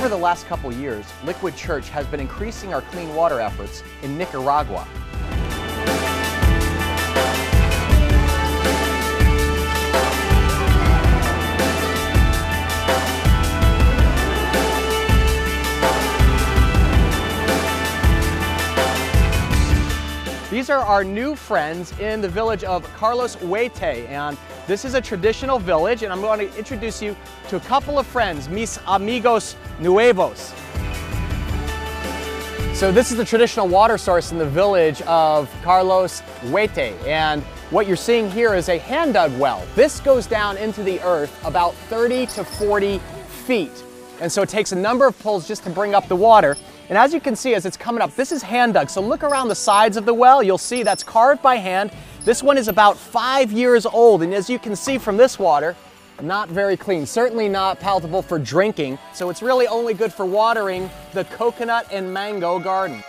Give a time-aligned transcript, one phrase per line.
[0.00, 4.16] Over the last couple years, Liquid Church has been increasing our clean water efforts in
[4.16, 4.88] Nicaragua.
[20.50, 24.38] These are our new friends in the village of Carlos Huete, and
[24.70, 27.16] this is a traditional village, and I'm going to introduce you
[27.48, 30.54] to a couple of friends, mis amigos nuevos.
[32.72, 37.88] So this is the traditional water source in the village of Carlos Huete, and what
[37.88, 39.66] you're seeing here is a hand-dug well.
[39.74, 43.00] This goes down into the earth about 30 to 40
[43.44, 43.82] feet,
[44.20, 46.56] and so it takes a number of pulls just to bring up the water.
[46.90, 48.90] And as you can see as it's coming up, this is hand dug.
[48.90, 51.92] So look around the sides of the well, you'll see that's carved by hand.
[52.24, 54.24] This one is about five years old.
[54.24, 55.76] And as you can see from this water,
[56.20, 58.98] not very clean, certainly not palatable for drinking.
[59.14, 63.04] So it's really only good for watering the coconut and mango garden.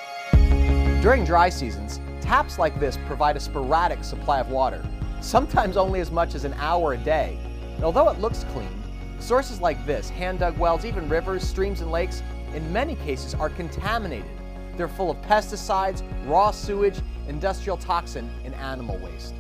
[1.01, 4.85] During dry seasons, taps like this provide a sporadic supply of water,
[5.21, 7.35] sometimes only as much as an hour a day.
[7.77, 8.69] And although it looks clean,
[9.19, 12.21] sources like this, hand dug wells, even rivers, streams, and lakes,
[12.53, 14.29] in many cases are contaminated.
[14.77, 19.33] They're full of pesticides, raw sewage, industrial toxin, and animal waste.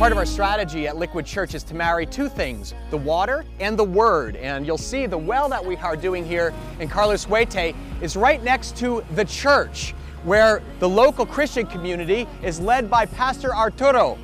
[0.00, 3.78] Part of our strategy at Liquid Church is to marry two things, the water and
[3.78, 4.36] the word.
[4.36, 8.42] And you'll see the well that we are doing here in Carlos Huete is right
[8.42, 9.92] next to the church,
[10.24, 14.16] where the local Christian community is led by Pastor Arturo,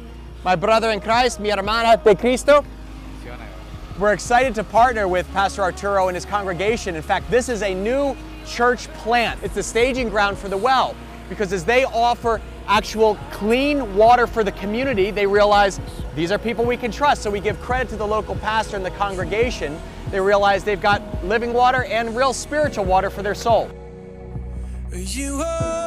[0.46, 2.64] my brother in Christ, mi hermana de Cristo.
[3.98, 6.94] We're excited to partner with Pastor Arturo and his congregation.
[6.94, 9.42] In fact, this is a new church plant.
[9.42, 10.94] It's the staging ground for the well
[11.28, 15.80] because as they offer actual clean water for the community, they realize
[16.14, 17.24] these are people we can trust.
[17.24, 19.76] So we give credit to the local pastor and the congregation.
[20.12, 23.68] They realize they've got living water and real spiritual water for their soul.
[24.92, 25.85] You hold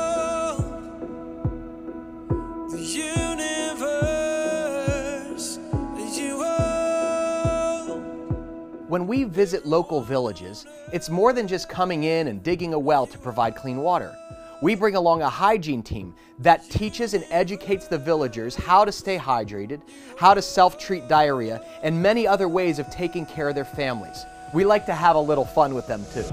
[8.90, 13.06] When we visit local villages, it's more than just coming in and digging a well
[13.06, 14.16] to provide clean water.
[14.64, 19.16] We bring along a hygiene team that teaches and educates the villagers how to stay
[19.16, 19.82] hydrated,
[20.18, 24.26] how to self treat diarrhea, and many other ways of taking care of their families.
[24.56, 26.26] We like to have a little fun with them too.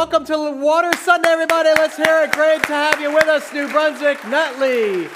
[0.00, 1.68] Welcome to Water Sunday, everybody.
[1.76, 2.32] Let's hear it.
[2.32, 5.06] Great to have you with us, New Brunswick, Nutley,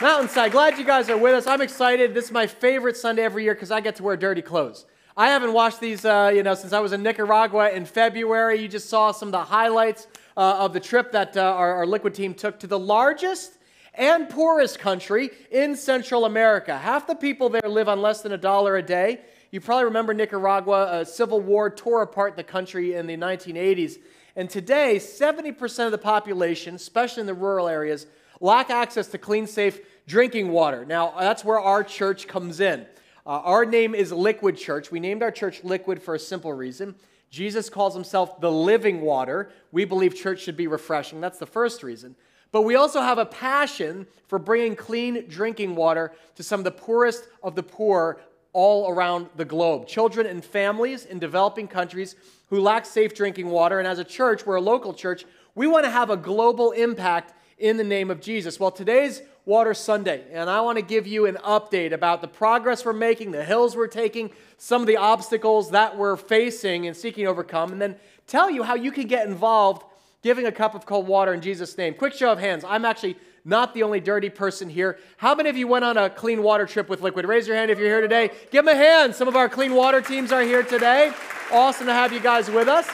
[0.00, 0.50] Mountainside.
[0.50, 1.46] Glad you guys are with us.
[1.46, 2.12] I'm excited.
[2.12, 4.84] This is my favorite Sunday every year because I get to wear dirty clothes.
[5.16, 8.60] I haven't washed these, uh, you know, since I was in Nicaragua in February.
[8.60, 11.86] You just saw some of the highlights uh, of the trip that uh, our, our
[11.86, 13.58] Liquid team took to the largest
[13.94, 16.76] and poorest country in Central America.
[16.76, 19.20] Half the people there live on less than a dollar a day.
[19.52, 23.98] You probably remember Nicaragua, a civil war tore apart the country in the 1980s.
[24.36, 28.06] And today, 70% of the population, especially in the rural areas,
[28.40, 30.84] lack access to clean, safe drinking water.
[30.84, 32.86] Now, that's where our church comes in.
[33.24, 34.90] Uh, our name is Liquid Church.
[34.90, 36.94] We named our church Liquid for a simple reason.
[37.30, 39.50] Jesus calls himself the living water.
[39.70, 41.20] We believe church should be refreshing.
[41.20, 42.16] That's the first reason.
[42.50, 46.70] But we also have a passion for bringing clean drinking water to some of the
[46.70, 48.20] poorest of the poor
[48.52, 49.86] all around the globe.
[49.86, 52.16] Children and families in developing countries
[52.52, 53.78] who lack safe drinking water.
[53.78, 57.32] And as a church, we're a local church, we want to have a global impact
[57.56, 58.60] in the name of Jesus.
[58.60, 62.84] Well, today's Water Sunday, and I want to give you an update about the progress
[62.84, 67.24] we're making, the hills we're taking, some of the obstacles that we're facing and seeking
[67.24, 67.96] to overcome, and then
[68.26, 69.84] tell you how you can get involved
[70.22, 71.94] giving a cup of cold water in Jesus' name.
[71.94, 72.64] Quick show of hands.
[72.68, 74.98] I'm actually not the only dirty person here.
[75.16, 77.26] How many of you went on a clean water trip with Liquid?
[77.26, 78.30] Raise your hand if you're here today.
[78.50, 79.14] Give them a hand.
[79.14, 81.12] Some of our clean water teams are here today.
[81.52, 82.88] Awesome to have you guys with us.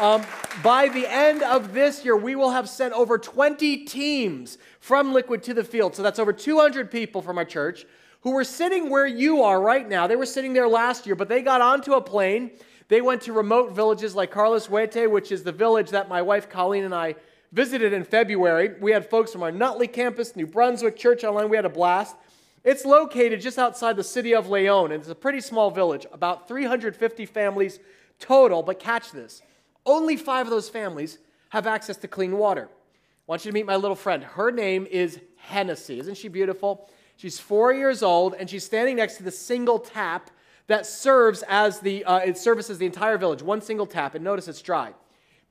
[0.00, 0.24] Um,
[0.62, 5.42] by the end of this year, we will have sent over 20 teams from Liquid
[5.44, 5.94] to the field.
[5.94, 7.86] So that's over 200 people from our church
[8.22, 10.06] who were sitting where you are right now.
[10.06, 12.50] They were sitting there last year, but they got onto a plane.
[12.88, 16.48] They went to remote villages like Carlos Huete, which is the village that my wife
[16.48, 17.14] Colleen and I
[17.54, 18.72] visited in February.
[18.80, 21.48] We had folks from our Nutley campus, New Brunswick, Church Online.
[21.48, 22.16] We had a blast.
[22.64, 26.48] It's located just outside the city of Leon, and it's a pretty small village, about
[26.48, 27.78] 350 families
[28.18, 28.64] total.
[28.64, 29.40] But catch this
[29.86, 31.18] only five of those families
[31.50, 32.68] have access to clean water.
[32.68, 34.24] I want you to meet my little friend.
[34.24, 36.00] Her name is Hennessy.
[36.00, 36.90] Isn't she beautiful?
[37.16, 40.30] She's four years old, and she's standing next to the single tap
[40.66, 43.42] that serves as the uh, it services the entire village.
[43.42, 44.92] One single tap, and notice it's dry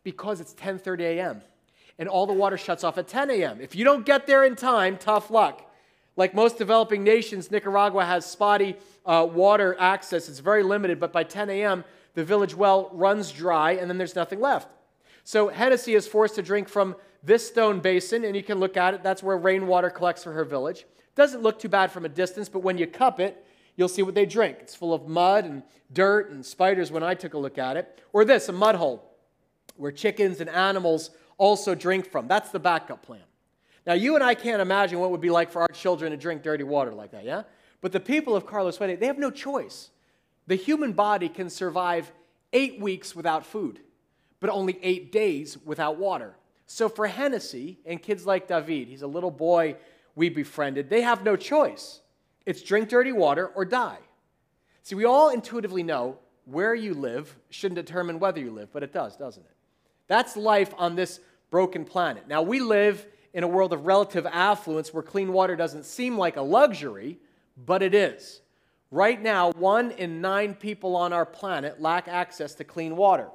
[0.04, 1.42] because it's 10:30 a.m.
[2.00, 3.62] and all the water shuts off at 10 a.m.
[3.62, 5.70] If you don't get there in time, tough luck.
[6.16, 8.76] Like most developing nations, Nicaragua has spotty
[9.06, 10.30] uh, water access.
[10.30, 14.16] It's very limited, but by 10 a.m., the village well runs dry, and then there's
[14.16, 14.68] nothing left.
[15.24, 18.94] So Hennessy is forced to drink from this stone basin, and you can look at
[18.94, 19.02] it.
[19.02, 20.86] That's where rainwater collects for her village.
[21.16, 24.16] Doesn't look too bad from a distance, but when you cup it, you'll see what
[24.16, 24.58] they drink.
[24.62, 28.02] It's full of mud and dirt and spiders when I took a look at it.
[28.12, 29.12] Or this, a mud hole,
[29.78, 32.28] where chickens and animals also drink from.
[32.28, 33.22] That's the backup plan.
[33.86, 36.18] Now, you and I can't imagine what it would be like for our children to
[36.18, 37.44] drink dirty water like that, yeah?
[37.82, 39.90] But the people of Carlos Huete, they have no choice.
[40.48, 42.12] The human body can survive
[42.54, 43.82] eight weeks without food,
[44.40, 46.36] but only eight days without water.
[46.66, 49.76] So for Hennessy and kids like David, he's a little boy
[50.16, 52.00] we befriended, they have no choice.
[52.46, 54.00] It's drink dirty water or die.
[54.84, 58.94] See, we all intuitively know where you live shouldn't determine whether you live, but it
[58.94, 59.56] does, doesn't it?
[60.08, 61.20] That's life on this
[61.50, 62.28] broken planet.
[62.28, 66.38] Now, we live in a world of relative affluence where clean water doesn't seem like
[66.38, 67.20] a luxury,
[67.58, 68.42] but it is.
[68.92, 73.30] Right now, one in nine people on our planet lack access to clean water.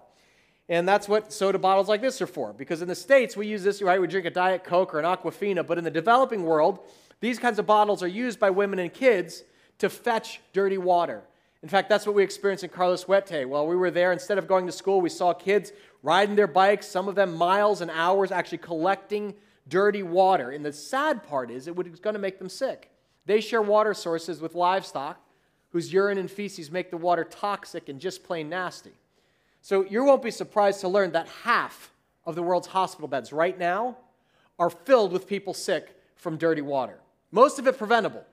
[0.68, 2.52] And that's what soda bottles like this are for.
[2.52, 4.00] Because in the States, we use this, right?
[4.00, 5.66] We drink a Diet Coke or an Aquafina.
[5.66, 6.80] But in the developing world,
[7.20, 9.42] these kinds of bottles are used by women and kids
[9.78, 11.22] to fetch dirty water.
[11.62, 13.46] In fact, that's what we experienced in Carlos Huete.
[13.46, 15.72] While we were there, instead of going to school, we saw kids
[16.02, 19.34] riding their bikes, some of them miles and hours, actually collecting
[19.66, 20.50] dirty water.
[20.50, 22.90] And the sad part is, it was going to make them sick.
[23.26, 25.20] They share water sources with livestock
[25.70, 28.92] whose urine and feces make the water toxic and just plain nasty.
[29.60, 31.92] So you won't be surprised to learn that half
[32.24, 33.98] of the world's hospital beds right now
[34.58, 37.00] are filled with people sick from dirty water.
[37.32, 38.24] Most of it preventable.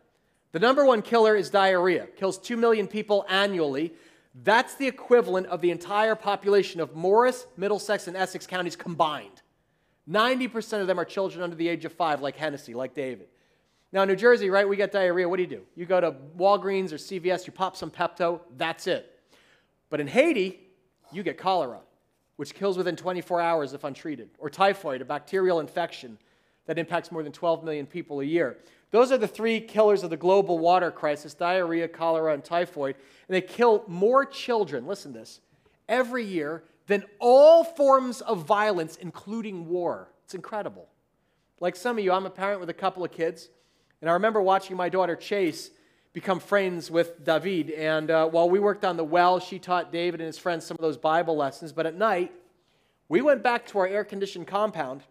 [0.56, 2.08] The number one killer is diarrhea.
[2.16, 3.94] Kills 2 million people annually.
[4.42, 9.42] That's the equivalent of the entire population of Morris, Middlesex, and Essex counties combined.
[10.10, 13.28] 90% of them are children under the age of five, like Hennessy, like David.
[13.92, 15.28] Now, in New Jersey, right, we get diarrhea.
[15.28, 15.62] What do you do?
[15.76, 19.12] You go to Walgreens or CVS, you pop some Pepto, that's it.
[19.90, 20.62] But in Haiti,
[21.12, 21.82] you get cholera,
[22.38, 26.18] which kills within 24 hours if untreated, or typhoid, a bacterial infection
[26.66, 28.58] that impacts more than 12 million people a year.
[28.96, 32.96] Those are the three killers of the global water crisis diarrhea, cholera, and typhoid.
[33.28, 35.42] And they kill more children, listen to this,
[35.90, 40.14] every year than all forms of violence, including war.
[40.24, 40.88] It's incredible.
[41.60, 43.50] Like some of you, I'm a parent with a couple of kids,
[44.00, 45.72] and I remember watching my daughter Chase
[46.14, 47.72] become friends with David.
[47.72, 50.76] And uh, while we worked on the well, she taught David and his friends some
[50.76, 51.74] of those Bible lessons.
[51.74, 52.32] But at night,
[53.10, 55.04] we went back to our air conditioned compound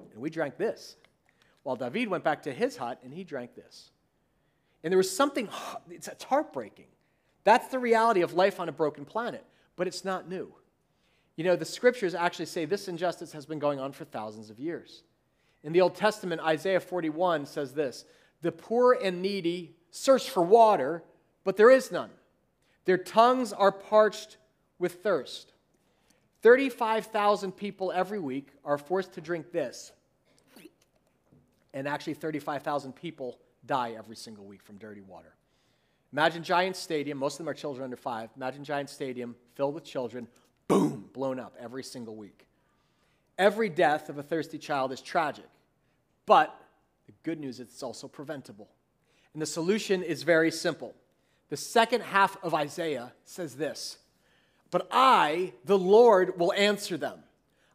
[0.00, 0.96] and we drank this,
[1.64, 3.90] while David went back to his hut and he drank this.
[4.84, 5.48] And there was something,
[5.90, 6.86] it's, it's heartbreaking.
[7.42, 9.44] That's the reality of life on a broken planet,
[9.76, 10.54] but it's not new.
[11.36, 14.60] You know, the scriptures actually say this injustice has been going on for thousands of
[14.60, 15.02] years.
[15.64, 18.04] In the Old Testament, Isaiah 41 says this
[18.42, 21.02] The poor and needy search for water,
[21.42, 22.10] but there is none.
[22.84, 24.36] Their tongues are parched
[24.78, 25.52] with thirst.
[26.42, 29.92] 35,000 people every week are forced to drink this.
[31.74, 35.34] And actually, 35,000 people die every single week from dirty water.
[36.12, 38.30] Imagine Giant Stadium, most of them are children under five.
[38.36, 40.28] Imagine Giant Stadium filled with children,
[40.68, 42.46] boom, blown up every single week.
[43.36, 45.48] Every death of a thirsty child is tragic,
[46.24, 46.56] but
[47.06, 48.68] the good news is it's also preventable.
[49.32, 50.94] And the solution is very simple.
[51.50, 53.98] The second half of Isaiah says this
[54.70, 57.18] But I, the Lord, will answer them.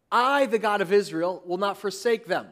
[0.10, 2.48] I, the God of Israel, will not forsake them.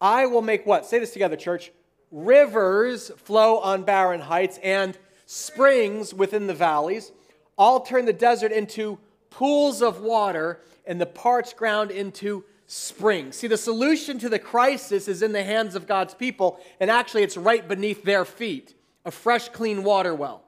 [0.00, 0.86] I will make what?
[0.86, 1.72] Say this together, church.
[2.10, 7.12] Rivers flow on barren heights and springs within the valleys.
[7.58, 13.36] I'll turn the desert into pools of water and the parched ground into springs.
[13.36, 17.22] See, the solution to the crisis is in the hands of God's people, and actually,
[17.22, 20.44] it's right beneath their feet a fresh, clean water well.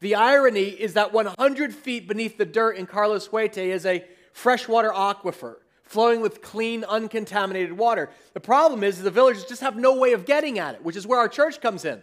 [0.00, 4.90] The irony is that 100 feet beneath the dirt in Carlos Huete is a freshwater
[4.90, 8.10] aquifer flowing with clean, uncontaminated water.
[8.32, 11.06] The problem is the villagers just have no way of getting at it, which is
[11.06, 12.02] where our church comes in.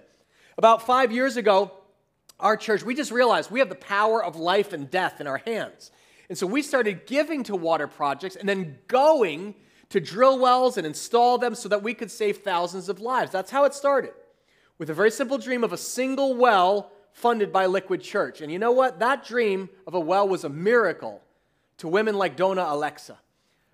[0.58, 1.72] About five years ago,
[2.40, 5.38] our church, we just realized we have the power of life and death in our
[5.38, 5.92] hands.
[6.30, 9.56] And so we started giving to water projects and then going
[9.90, 13.32] to drill wells and install them so that we could save thousands of lives.
[13.32, 14.14] That's how it started,
[14.78, 18.42] with a very simple dream of a single well funded by Liquid Church.
[18.42, 19.00] And you know what?
[19.00, 21.22] That dream of a well was a miracle
[21.78, 23.18] to women like Dona Alexa.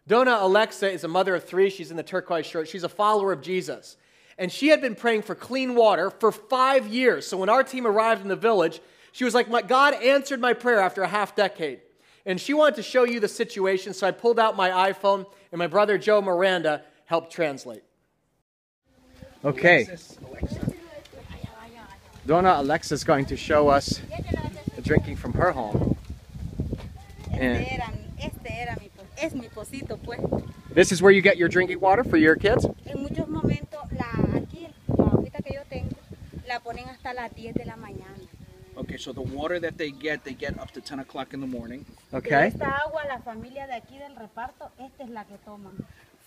[0.07, 1.69] Dona Alexa is a mother of three.
[1.69, 2.69] She's in the turquoise shirt.
[2.69, 3.97] She's a follower of Jesus.
[4.37, 7.27] And she had been praying for clean water for five years.
[7.27, 8.79] So when our team arrived in the village,
[9.11, 11.81] she was like, my, God answered my prayer after a half decade.
[12.25, 15.59] And she wanted to show you the situation, so I pulled out my iPhone, and
[15.59, 17.83] my brother Joe Miranda helped translate.
[19.45, 19.87] Okay.
[22.25, 24.01] Dona Alexa is going to show us
[24.75, 25.97] the drinking from her home.
[27.31, 27.65] And
[29.17, 30.19] Este era, mi- este era mi, po- es mi pocito, pues.
[30.73, 32.65] this is where you get your drinking water for your kids?
[32.85, 35.95] En muchos momentos, la, aquí, la agüita que yo tengo,
[36.47, 38.15] la ponen hasta las 10 de la mañana.
[38.75, 41.47] Okay, so the water that they get, they get up to 10 o'clock in the
[41.47, 41.83] morning.
[42.13, 42.47] Okay.
[42.47, 45.73] esta agua, la familia de aquí del reparto, esta es la que toman.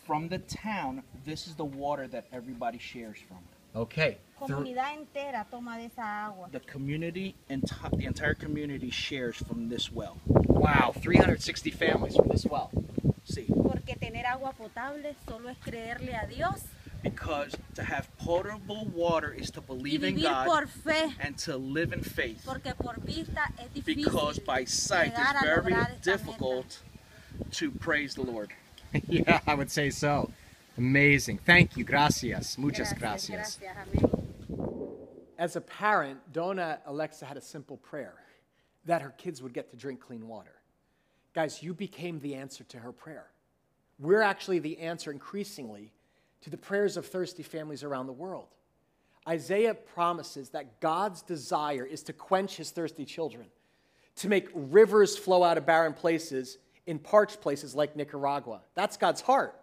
[0.04, 3.38] From the town, this is the water that everybody shares from.
[3.74, 4.18] Okay.
[4.38, 6.48] Comunidad entera toma de esa agua.
[6.50, 10.16] The community, enti- the entire community shares from this well.
[10.26, 12.70] Wow, 360 families from this well.
[13.24, 16.64] See, Porque tener agua potable solo es creerle a Dios
[17.02, 21.14] because to have potable water is to believe in vivir por God fe.
[21.20, 22.42] and to live in faith.
[22.44, 26.82] Porque por vista es difícil Because by sight llegar it's very lograr esta difficult
[27.52, 28.50] to praise the Lord.
[29.08, 30.30] yeah, I would say so.
[30.78, 31.38] Amazing.
[31.38, 31.84] Thank you.
[31.84, 32.56] Gracias.
[32.56, 33.58] Muchas Gracias, gracias.
[33.60, 34.20] gracias.
[35.38, 38.14] As a parent, Dona Alexa had a simple prayer
[38.84, 40.54] that her kids would get to drink clean water.
[41.34, 43.26] Guys, you became the answer to her prayer.
[43.98, 45.92] We're actually the answer increasingly
[46.42, 48.48] to the prayers of thirsty families around the world.
[49.28, 53.46] Isaiah promises that God's desire is to quench his thirsty children,
[54.16, 58.62] to make rivers flow out of barren places in parched places like Nicaragua.
[58.74, 59.59] That's God's heart.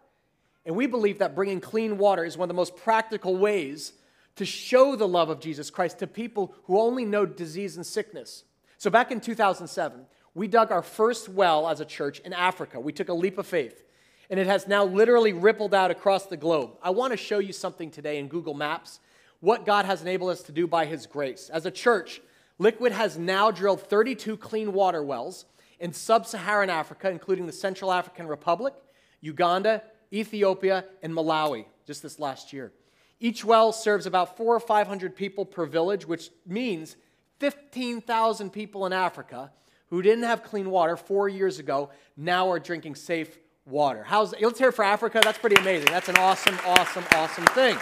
[0.68, 3.94] And we believe that bringing clean water is one of the most practical ways
[4.36, 8.44] to show the love of Jesus Christ to people who only know disease and sickness.
[8.78, 10.06] So back in 2007,
[10.36, 12.82] we dug our first well as a church in Africa.
[12.82, 13.86] We took a leap of faith,
[14.30, 16.72] and it has now literally rippled out across the globe.
[16.84, 19.00] I want to show you something today in Google Maps
[19.40, 21.50] what God has enabled us to do by His grace.
[21.50, 22.22] As a church,
[22.60, 25.46] Liquid has now drilled 32 clean water wells
[25.80, 28.74] in sub Saharan Africa, including the Central African Republic,
[29.22, 32.72] Uganda, Ethiopia, and Malawi, just this last year.
[33.20, 36.96] Each well serves about four or 500 people per village, which means
[37.40, 39.52] 15,000 people in Africa
[39.90, 44.04] who didn't have clean water four years ago now are drinking safe water.
[44.04, 45.22] How's, let's hear for Africa.
[45.24, 45.88] That's pretty amazing.
[45.88, 47.78] That's an awesome, awesome, awesome thing.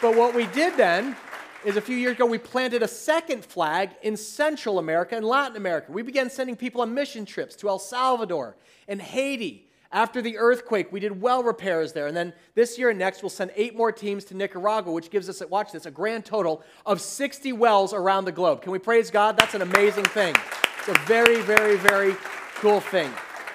[0.00, 1.16] But what we did then
[1.64, 5.56] is a few years ago, we planted a second flag in Central America and Latin
[5.56, 5.92] America.
[5.92, 8.56] We began sending people on mission trips to El Salvador
[8.88, 9.69] and Haiti.
[9.92, 12.06] After the earthquake, we did well repairs there.
[12.06, 15.28] And then this year and next, we'll send eight more teams to Nicaragua, which gives
[15.28, 18.62] us, watch this, a grand total of 60 wells around the globe.
[18.62, 19.36] Can we praise God?
[19.36, 20.36] That's an amazing thing.
[20.78, 22.14] It's a very, very, very
[22.56, 23.10] cool thing.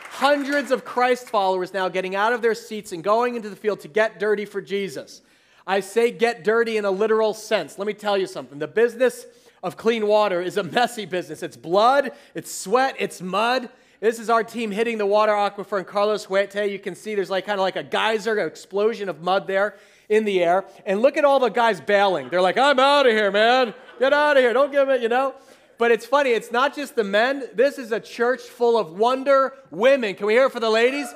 [0.10, 3.80] Hundreds of Christ followers now getting out of their seats and going into the field
[3.82, 5.22] to get dirty for Jesus.
[5.66, 7.78] I say get dirty in a literal sense.
[7.78, 8.60] Let me tell you something.
[8.60, 9.26] The business
[9.64, 11.42] of clean water is a messy business.
[11.44, 13.70] It's blood, it's sweat, it's mud.
[14.00, 16.70] This is our team hitting the water aquifer in Carlos Huete.
[16.70, 19.76] You can see there's like kind of like a geyser, an explosion of mud there
[20.10, 20.66] in the air.
[20.86, 22.30] And look at all the guys bailing.
[22.30, 23.74] They're like, I'm out of here, man.
[24.00, 24.54] Get out of here.
[24.54, 25.36] Don't give it, you know?
[25.78, 27.50] But it's funny, it's not just the men.
[27.54, 30.16] This is a church full of wonder women.
[30.16, 31.08] Can we hear it for the ladies?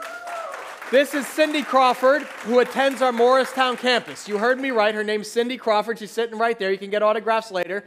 [0.92, 4.28] This is Cindy Crawford, who attends our Morristown campus.
[4.28, 4.94] You heard me right.
[4.94, 6.00] Her name's Cindy Crawford.
[6.00, 6.72] She's sitting right there.
[6.72, 7.86] You can get autographs later.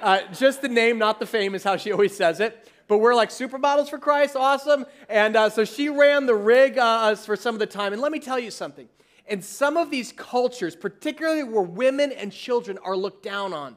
[0.00, 2.68] Uh, just the name, not the fame, is how she always says it.
[2.86, 4.36] But we're like supermodels for Christ.
[4.36, 4.84] Awesome.
[5.08, 7.92] And uh, so she ran the rig uh, for some of the time.
[7.92, 8.88] And let me tell you something.
[9.26, 13.76] In some of these cultures, particularly where women and children are looked down on,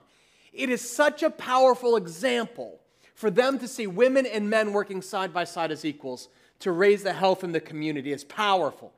[0.51, 2.79] it is such a powerful example
[3.15, 7.03] for them to see women and men working side by side as equals to raise
[7.03, 8.11] the health in the community.
[8.11, 8.93] It's powerful.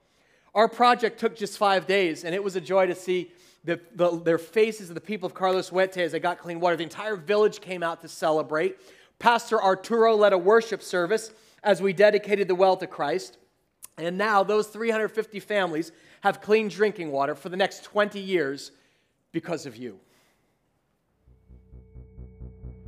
[0.56, 3.32] Our project took just five days, and it was a joy to see
[3.64, 6.76] the, the, their faces of the people of Carlos Huete as they got clean water.
[6.76, 8.78] The entire village came out to celebrate.
[9.20, 13.38] Pastor Arturo led a worship service as we dedicated the well to Christ.
[13.98, 18.72] And now those 350 families have clean drinking water for the next 20 years
[19.34, 20.00] because of you.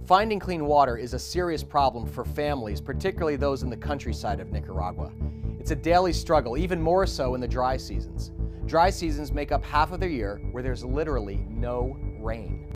[0.06, 4.52] Finding clean water is a serious problem for families, particularly those in the countryside of
[4.52, 5.12] Nicaragua.
[5.60, 8.32] It's a daily struggle, even more so in the dry seasons.
[8.66, 12.68] Dry seasons make up half of the year where there's literally no rain.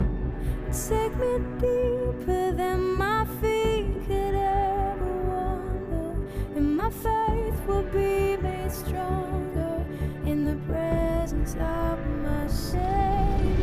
[0.88, 6.14] Take me deeper than my feet could ever wander,
[6.54, 9.84] and my faith will be made stronger
[10.24, 13.55] in the presence of my Savior.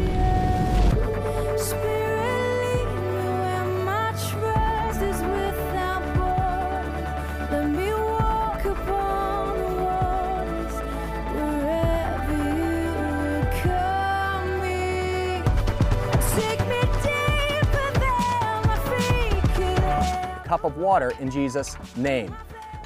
[20.63, 22.36] Of water in Jesus' name.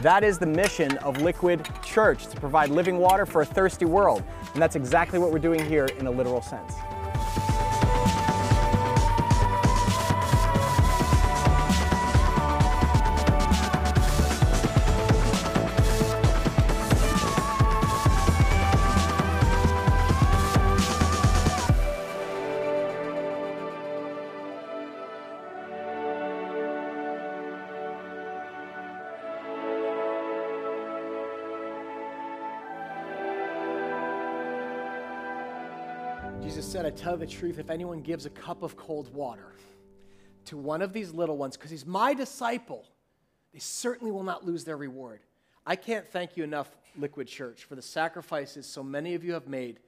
[0.01, 4.23] That is the mission of Liquid Church to provide living water for a thirsty world.
[4.53, 6.73] And that's exactly what we're doing here in a literal sense.
[36.97, 39.53] Tell you the truth, if anyone gives a cup of cold water
[40.45, 42.85] to one of these little ones, because he's my disciple,
[43.53, 45.21] they certainly will not lose their reward.
[45.65, 49.47] I can't thank you enough, Liquid Church, for the sacrifices so many of you have
[49.47, 49.79] made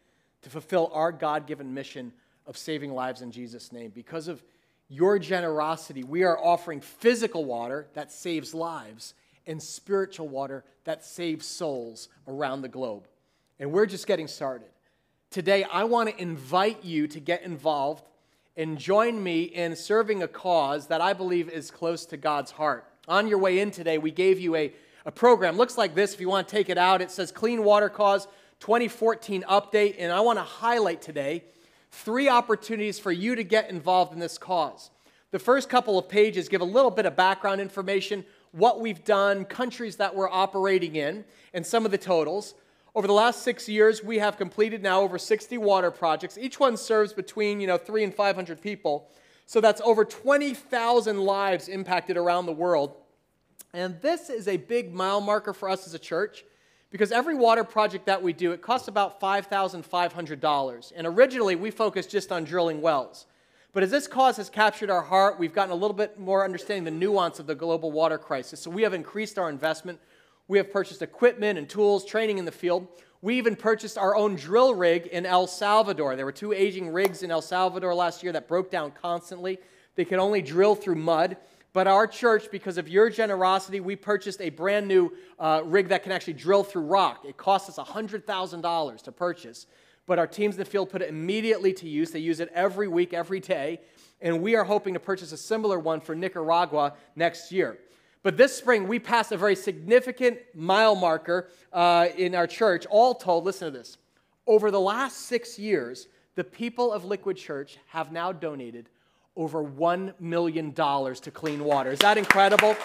[0.41, 2.13] to fulfill our God given mission
[2.45, 3.91] of saving lives in Jesus' name.
[3.93, 4.43] Because of
[4.87, 9.13] your generosity, we are offering physical water that saves lives
[9.47, 13.07] and spiritual water that saves souls around the globe.
[13.59, 14.69] And we're just getting started.
[15.31, 18.03] Today, I want to invite you to get involved
[18.57, 22.91] and join me in serving a cause that I believe is close to God's heart.
[23.07, 24.73] On your way in today, we gave you a,
[25.05, 25.55] a program.
[25.55, 26.99] Looks like this if you want to take it out.
[26.99, 28.27] It says Clean Water Cause
[28.59, 29.97] 2014 Update.
[29.99, 31.43] And I want to highlight today
[31.91, 34.89] three opportunities for you to get involved in this cause.
[35.29, 39.45] The first couple of pages give a little bit of background information, what we've done,
[39.45, 42.55] countries that we're operating in, and some of the totals.
[42.99, 46.37] Over the last six years, we have completed now over 60 water projects.
[46.37, 49.07] Each one serves between you know three and 500 people,
[49.45, 52.97] so that's over 20,000 lives impacted around the world.
[53.73, 56.43] And this is a big mile marker for us as a church
[56.91, 60.91] because every water project that we do it costs about $5,500.
[60.93, 63.27] And originally we focused just on drilling wells.
[63.71, 66.83] But as this cause has captured our heart, we've gotten a little bit more understanding
[66.83, 68.59] the nuance of the global water crisis.
[68.59, 70.01] So we have increased our investment.
[70.49, 72.87] We have purchased equipment and tools, training in the field.
[73.21, 76.15] We even purchased our own drill rig in El Salvador.
[76.15, 79.59] There were two aging rigs in El Salvador last year that broke down constantly.
[79.93, 81.37] They could only drill through mud.
[81.71, 86.01] But our church, because of your generosity, we purchased a brand new uh, rig that
[86.01, 87.25] can actually drill through rock.
[87.27, 89.67] It cost us $100,000 to purchase.
[90.07, 92.09] But our teams in the field put it immediately to use.
[92.09, 93.81] They use it every week, every day.
[94.19, 97.77] And we are hoping to purchase a similar one for Nicaragua next year.
[98.21, 102.85] But this spring, we passed a very significant mile marker uh, in our church.
[102.89, 103.97] All told, listen to this.
[104.45, 108.89] Over the last six years, the people of Liquid Church have now donated
[109.35, 111.91] over $1 million to clean water.
[111.91, 112.75] Is that incredible?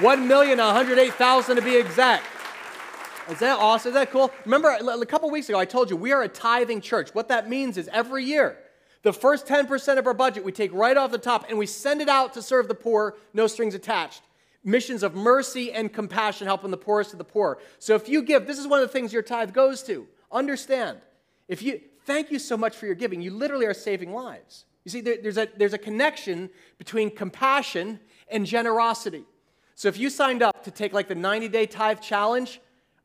[0.00, 2.26] $1,108,000 to be exact.
[3.30, 3.90] Is that awesome?
[3.90, 4.30] Is that cool?
[4.44, 7.14] Remember, a couple weeks ago, I told you we are a tithing church.
[7.14, 8.58] What that means is every year,
[9.02, 12.00] the first 10% of our budget we take right off the top and we send
[12.00, 14.22] it out to serve the poor, no strings attached.
[14.66, 17.58] Missions of mercy and compassion, helping the poorest of the poor.
[17.78, 20.08] So if you give, this is one of the things your tithe goes to.
[20.32, 20.98] Understand.
[21.46, 24.64] If you thank you so much for your giving, you literally are saving lives.
[24.84, 29.24] You see, there, there's, a, there's a connection between compassion and generosity.
[29.76, 32.60] So if you signed up to take like the 90 day tithe challenge,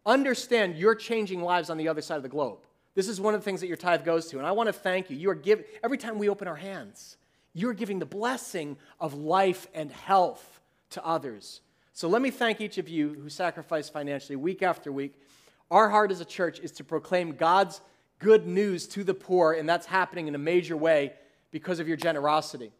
[0.05, 2.59] understand you're changing lives on the other side of the globe.
[2.95, 4.37] This is one of the things that your tithe goes to.
[4.37, 5.17] And I want to thank you.
[5.17, 7.17] You are giving, every time we open our hands,
[7.53, 10.60] you're giving the blessing of life and health
[10.91, 11.61] to others.
[11.93, 15.13] So let me thank each of you who sacrifice financially week after week.
[15.69, 17.81] Our heart as a church is to proclaim God's
[18.19, 21.13] good news to the poor, and that's happening in a major way
[21.51, 22.71] because of your generosity.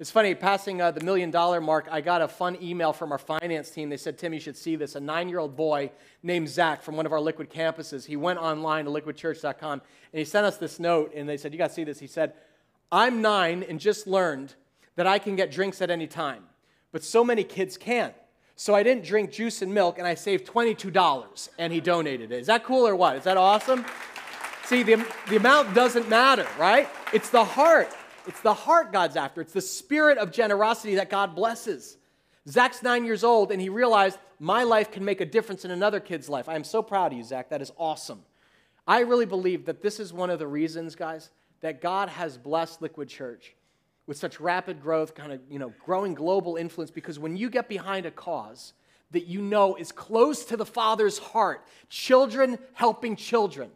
[0.00, 3.18] It's funny, passing uh, the million dollar mark, I got a fun email from our
[3.18, 3.90] finance team.
[3.90, 4.94] They said, Tim, you should see this.
[4.94, 5.92] A nine year old boy
[6.22, 10.24] named Zach from one of our Liquid campuses, he went online to liquidchurch.com and he
[10.24, 11.98] sent us this note and they said, You got to see this.
[11.98, 12.32] He said,
[12.90, 14.54] I'm nine and just learned
[14.96, 16.44] that I can get drinks at any time,
[16.92, 18.14] but so many kids can't.
[18.56, 22.40] So I didn't drink juice and milk, and I saved $22, and he donated it.
[22.40, 23.16] Is that cool or what?
[23.16, 23.86] Is that awesome?
[24.64, 26.88] See, the, the amount doesn't matter, right?
[27.12, 27.88] It's the heart.
[28.26, 29.40] It's the heart God's after.
[29.40, 31.96] It's the spirit of generosity that God blesses.
[32.46, 36.00] Zach's nine years old, and he realized my life can make a difference in another
[36.00, 36.48] kid's life.
[36.48, 37.48] I am so proud of you, Zach.
[37.48, 38.22] That is awesome.
[38.86, 42.82] I really believe that this is one of the reasons, guys, that God has blessed
[42.82, 43.54] Liquid Church
[44.10, 47.68] with such rapid growth, kind of, you know, growing global influence, because when you get
[47.68, 48.72] behind a cause
[49.12, 53.70] that you know is close to the Father's heart, children helping children,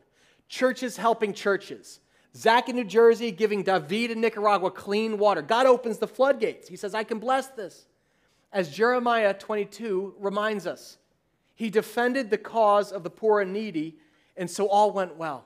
[0.49, 2.01] churches helping churches,
[2.37, 5.41] Zach in New Jersey giving David in Nicaragua clean water.
[5.41, 6.67] God opens the floodgates.
[6.67, 7.87] He says, I can bless this.
[8.53, 10.99] As Jeremiah 22 reminds us,
[11.55, 13.99] he defended the cause of the poor and needy,
[14.37, 15.45] and so all went well.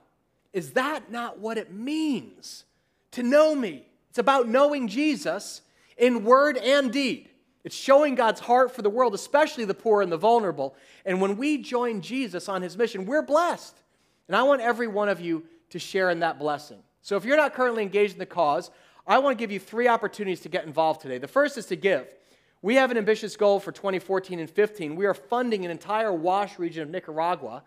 [0.55, 2.65] Is that not what it means
[3.11, 3.88] to know me?
[4.19, 5.63] It's about knowing Jesus
[5.97, 7.29] in word and deed.
[7.63, 10.75] It's showing God's heart for the world, especially the poor and the vulnerable.
[11.05, 13.81] And when we join Jesus on his mission, we're blessed.
[14.27, 16.79] And I want every one of you to share in that blessing.
[17.01, 18.73] So if you're not currently engaged in the cause,
[19.07, 21.19] I want to give you three opportunities to get involved today.
[21.19, 22.13] The first is to give.
[22.61, 24.97] We have an ambitious goal for 2014 and 15.
[24.97, 27.63] We are funding an entire WASH region of Nicaragua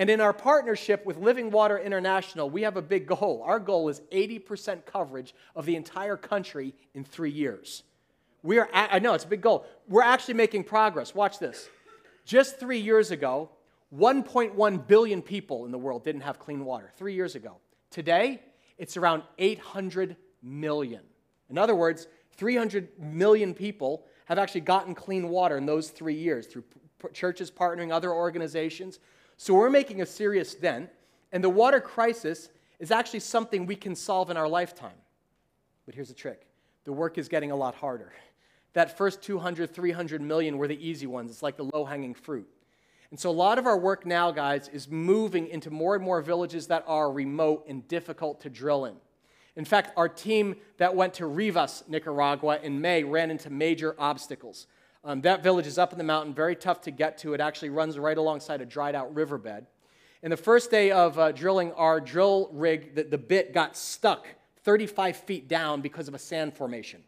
[0.00, 3.42] and in our partnership with Living Water International, we have a big goal.
[3.44, 7.82] Our goal is 80% coverage of the entire country in three years.
[8.42, 9.66] We are, I know it's a big goal.
[9.88, 11.14] We're actually making progress.
[11.14, 11.68] Watch this.
[12.24, 13.50] Just three years ago,
[13.94, 16.90] 1.1 billion people in the world didn't have clean water.
[16.96, 17.58] Three years ago.
[17.90, 18.40] Today,
[18.78, 21.02] it's around 800 million.
[21.50, 22.06] In other words,
[22.38, 26.64] 300 million people have actually gotten clean water in those three years through
[27.12, 28.98] churches partnering, other organizations.
[29.40, 30.90] So we're making a serious dent,
[31.32, 34.98] and the water crisis is actually something we can solve in our lifetime.
[35.86, 36.46] But here's the trick
[36.84, 38.12] the work is getting a lot harder.
[38.74, 41.30] That first 200, 300 million were the easy ones.
[41.30, 42.46] It's like the low hanging fruit.
[43.10, 46.20] And so a lot of our work now, guys, is moving into more and more
[46.20, 48.96] villages that are remote and difficult to drill in.
[49.56, 54.66] In fact, our team that went to Rivas, Nicaragua in May ran into major obstacles.
[55.02, 57.32] Um, that village is up in the mountain, very tough to get to.
[57.32, 59.66] It actually runs right alongside a dried out riverbed.
[60.22, 64.26] And the first day of uh, drilling, our drill rig, the, the bit got stuck
[64.64, 67.02] 35 feet down because of a sand formation.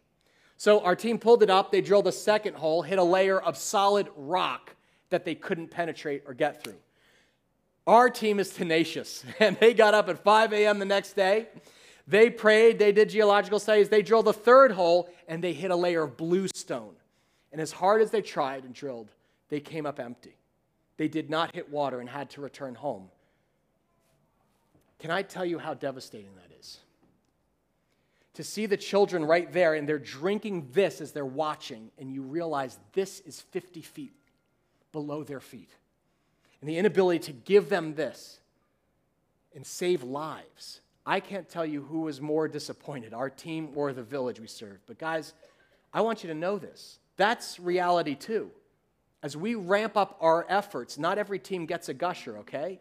[0.57, 1.71] So our team pulled it up.
[1.71, 4.75] They drilled a second hole, hit a layer of solid rock
[5.11, 6.79] that they couldn't penetrate or get through.
[7.87, 10.79] Our team is tenacious, and they got up at 5 a.m.
[10.79, 11.49] the next day.
[12.07, 15.77] They prayed, they did geological studies, they drilled a third hole, and they hit a
[15.77, 16.95] layer of bluestone.
[17.53, 19.11] And as hard as they tried and drilled,
[19.51, 20.35] they came up empty.
[20.97, 23.09] They did not hit water and had to return home.
[24.99, 26.79] Can I tell you how devastating that is?
[28.35, 32.23] To see the children right there and they're drinking this as they're watching, and you
[32.23, 34.15] realize this is 50 feet
[34.93, 35.71] below their feet.
[36.61, 38.39] And the inability to give them this
[39.55, 40.81] and save lives.
[41.05, 44.81] I can't tell you who was more disappointed, our team or the village we served.
[44.87, 45.35] But guys,
[45.93, 47.01] I want you to know this.
[47.17, 48.51] That's reality too.
[49.23, 52.81] As we ramp up our efforts, not every team gets a gusher, okay?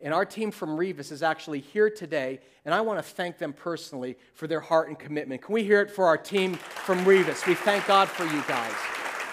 [0.00, 3.52] And our team from Rivas is actually here today, and I want to thank them
[3.52, 5.42] personally for their heart and commitment.
[5.42, 7.44] Can we hear it for our team from Rivas?
[7.46, 8.74] We thank God for you guys.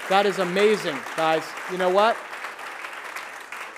[0.10, 1.44] That is amazing, guys.
[1.72, 2.18] You know what?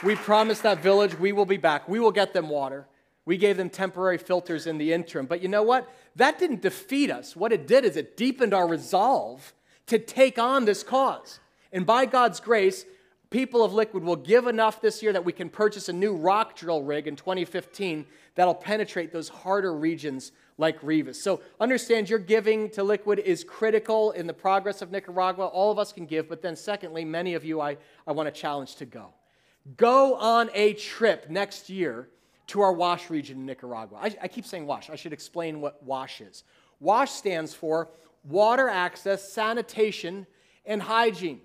[0.04, 1.90] We promised that village we will be back.
[1.90, 2.88] We will get them water.
[3.26, 5.26] We gave them temporary filters in the interim.
[5.26, 5.90] But you know what?
[6.16, 7.36] That didn't defeat us.
[7.36, 9.54] What it did is it deepened our resolve
[9.88, 11.40] to take on this cause.
[11.72, 12.86] And by God's grace,
[13.30, 16.56] people of Liquid will give enough this year that we can purchase a new rock
[16.56, 21.22] drill rig in 2015 that'll penetrate those harder regions like Rivas.
[21.22, 25.46] So understand your giving to Liquid is critical in the progress of Nicaragua.
[25.46, 28.42] All of us can give, but then secondly, many of you I, I want to
[28.42, 29.14] challenge to go.
[29.76, 32.08] Go on a trip next year
[32.48, 34.00] to our WASH region in Nicaragua.
[34.02, 34.90] I, I keep saying WASH.
[34.90, 36.44] I should explain what WASH is.
[36.80, 37.90] WASH stands for
[38.28, 40.28] water access, sanitation,
[40.66, 41.42] and hygiene.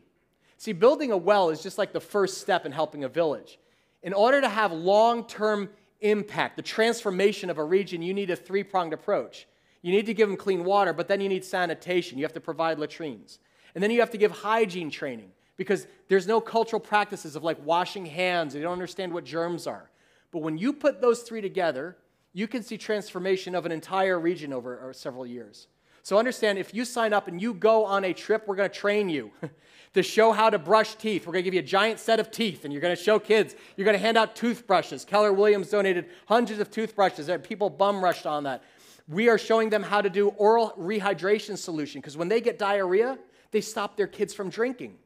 [0.56, 3.58] See, building a well is just like the first step in helping a village.
[4.02, 8.36] In order to have long term impact, the transformation of a region, you need a
[8.36, 9.46] three pronged approach.
[9.82, 12.18] You need to give them clean water, but then you need sanitation.
[12.18, 13.40] You have to provide latrines.
[13.74, 17.58] And then you have to give hygiene training because there's no cultural practices of like
[17.64, 18.54] washing hands.
[18.54, 19.90] They don't understand what germs are.
[20.30, 21.96] But when you put those three together,
[22.32, 25.66] you can see transformation of an entire region over several years.
[26.02, 28.74] So understand if you sign up and you go on a trip, we're going to
[28.76, 29.30] train you
[29.94, 31.26] to show how to brush teeth.
[31.26, 33.18] We're going to give you a giant set of teeth and you're going to show
[33.18, 33.54] kids.
[33.76, 35.04] You're going to hand out toothbrushes.
[35.04, 38.64] Keller Williams donated hundreds of toothbrushes and people bum rushed on that.
[39.08, 43.18] We are showing them how to do oral rehydration solution because when they get diarrhea,
[43.52, 44.98] they stop their kids from drinking.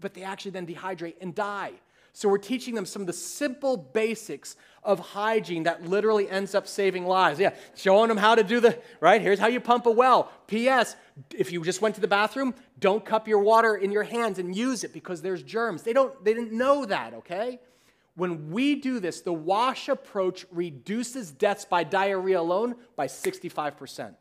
[0.00, 1.72] but they actually then dehydrate and die.
[2.12, 6.66] So we're teaching them some of the simple basics of hygiene that literally ends up
[6.66, 7.38] saving lives.
[7.38, 9.20] Yeah, showing them how to do the, right?
[9.20, 10.30] Here's how you pump a well.
[10.46, 10.96] P.S.
[11.36, 14.54] If you just went to the bathroom, don't cup your water in your hands and
[14.56, 15.82] use it because there's germs.
[15.82, 17.60] They don't, they didn't know that, okay?
[18.14, 24.14] When we do this, the WASH approach reduces deaths by diarrhea alone by 65%.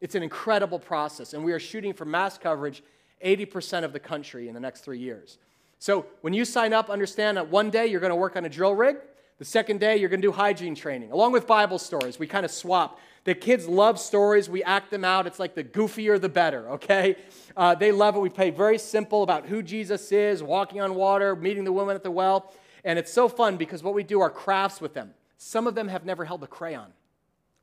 [0.00, 2.84] It's an incredible process, and we are shooting for mass coverage
[3.24, 5.38] 80% of the country in the next three years.
[5.82, 8.48] So when you sign up, understand that one day you're going to work on a
[8.48, 8.98] drill rig.
[9.40, 12.20] The second day, you're going to do hygiene training, along with Bible stories.
[12.20, 13.00] We kind of swap.
[13.24, 14.48] The kids love stories.
[14.48, 15.26] We act them out.
[15.26, 17.16] It's like the goofier, the better, okay?
[17.56, 18.20] Uh, they love it.
[18.20, 22.04] We play very simple about who Jesus is, walking on water, meeting the woman at
[22.04, 22.52] the well.
[22.84, 25.12] And it's so fun because what we do are crafts with them.
[25.36, 26.92] Some of them have never held a crayon.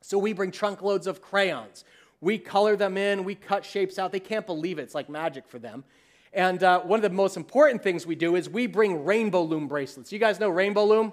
[0.02, 1.86] So we bring trunk loads of crayons.
[2.20, 4.12] We color them in, we cut shapes out.
[4.12, 4.82] They can't believe it.
[4.82, 5.84] It's like magic for them.
[6.32, 9.66] And uh, one of the most important things we do is we bring rainbow loom
[9.66, 10.12] bracelets.
[10.12, 11.12] You guys know rainbow loom?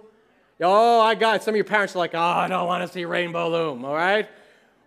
[0.62, 1.44] Oh, I got it.
[1.44, 3.94] Some of your parents are like, oh, I don't want to see rainbow loom, all
[3.94, 4.28] right?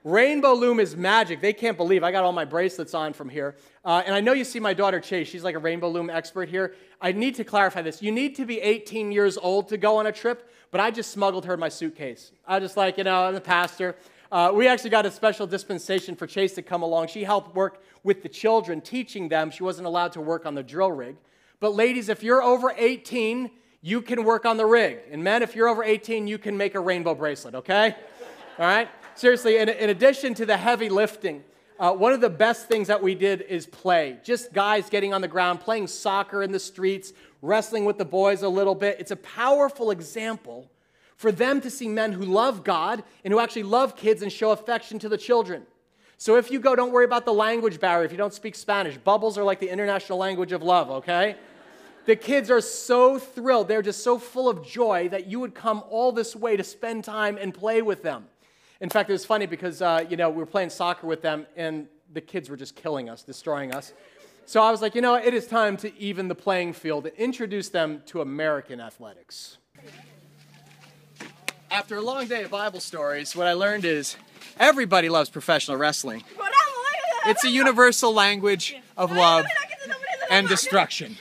[0.03, 1.41] Rainbow loom is magic.
[1.41, 3.57] They can't believe I got all my bracelets on from here.
[3.85, 5.29] Uh, and I know you see my daughter Chase.
[5.29, 6.75] She's like a rainbow loom expert here.
[7.01, 8.01] I need to clarify this.
[8.01, 11.11] You need to be 18 years old to go on a trip, but I just
[11.11, 12.33] smuggled her in my suitcase.
[12.47, 13.95] I just like, you know, I'm the pastor.
[14.33, 17.09] Uh, we actually got a special dispensation for Chase to come along.
[17.09, 19.51] She helped work with the children, teaching them.
[19.51, 21.17] She wasn't allowed to work on the drill rig.
[21.61, 23.51] But, ladies, if you're over 18,
[23.83, 24.99] you can work on the rig.
[25.11, 27.95] And, men, if you're over 18, you can make a rainbow bracelet, okay?
[28.59, 28.89] All right?
[29.15, 31.45] Seriously, in, in addition to the heavy lifting,
[31.79, 34.19] uh, one of the best things that we did is play.
[34.23, 38.43] Just guys getting on the ground, playing soccer in the streets, wrestling with the boys
[38.43, 38.97] a little bit.
[39.01, 40.71] It's a powerful example
[41.17, 44.51] for them to see men who love God and who actually love kids and show
[44.53, 45.67] affection to the children.
[46.21, 48.99] So if you go, don't worry about the language barrier if you don't speak Spanish.
[48.99, 51.35] Bubbles are like the international language of love, okay?
[52.05, 53.69] The kids are so thrilled.
[53.69, 57.05] They're just so full of joy that you would come all this way to spend
[57.05, 58.27] time and play with them.
[58.83, 61.47] In fact, it was funny because, uh, you know, we were playing soccer with them
[61.57, 63.95] and the kids were just killing us, destroying us.
[64.45, 67.17] So I was like, you know, it is time to even the playing field and
[67.17, 69.57] introduce them to American athletics
[71.71, 74.17] after a long day of Bible stories, what I learned is
[74.61, 76.23] everybody loves professional wrestling.
[77.27, 79.47] It's a universal language of love
[80.31, 81.17] and destruction.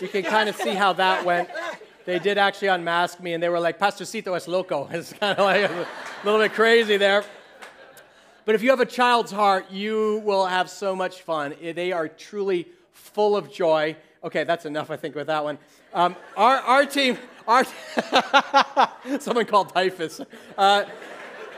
[0.00, 1.48] You can kind of see how that went
[2.04, 4.88] they did actually unmask me and they were like, Pastorcito es loco.
[4.92, 5.86] It's kind of like a
[6.24, 7.24] little bit crazy there.
[8.44, 11.54] But if you have a child's heart, you will have so much fun.
[11.60, 13.96] They are truly full of joy.
[14.24, 15.58] Okay, that's enough, I think, with that one.
[15.94, 17.64] Um, our, our team, our
[19.20, 20.20] someone called typhus.
[20.58, 20.84] Uh,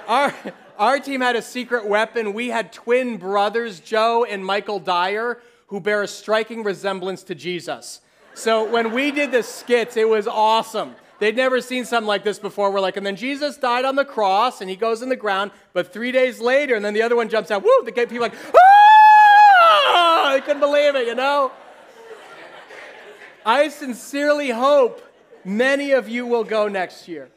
[0.06, 0.34] our,
[0.78, 2.34] our team had a secret weapon.
[2.34, 8.00] We had twin brothers, Joe and Michael Dyer, who bear a striking resemblance to Jesus.
[8.34, 10.96] So when we did the skits, it was awesome.
[11.20, 12.72] They'd never seen something like this before.
[12.72, 15.52] We're like, and then Jesus died on the cross and he goes in the ground,
[15.72, 18.34] but three days later, and then the other one jumps out, woo, the people like,
[18.54, 20.30] ah!
[20.34, 21.52] They couldn't believe it, you know?
[23.46, 25.00] I sincerely hope
[25.44, 27.30] many of you will go next year.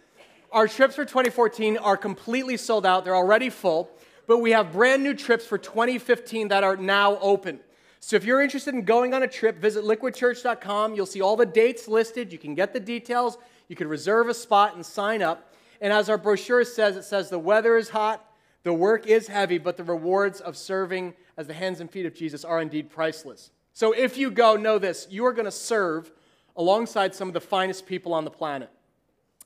[0.51, 3.91] Our trips for 2014 are completely sold out, they're already full,
[4.25, 7.59] but we have brand new trips for 2015 that are now open.
[7.99, 10.95] So if you're interested in going on a trip, visit liquidchurch.com.
[10.95, 12.31] You'll see all the dates listed.
[12.31, 13.37] You can get the details.
[13.67, 15.53] You can reserve a spot and sign up.
[15.81, 18.25] And as our brochure says, it says the weather is hot,
[18.63, 22.15] the work is heavy, but the rewards of serving as the hands and feet of
[22.15, 23.51] Jesus are indeed priceless.
[23.73, 26.11] So if you go, know this you are going to serve
[26.55, 28.69] alongside some of the finest people on the planet.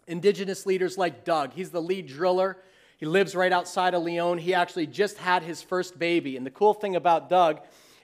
[0.08, 2.58] Indigenous leaders like Doug, he's the lead driller.
[2.98, 4.38] He lives right outside of Leon.
[4.38, 6.38] He actually just had his first baby.
[6.38, 7.60] And the cool thing about Doug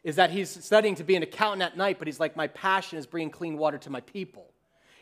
[0.08, 2.98] is that he's studying to be an accountant at night, but he's like, my passion
[2.98, 4.54] is bringing clean water to my people.